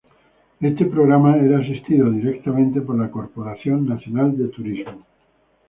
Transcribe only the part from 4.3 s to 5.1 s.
de Turismo.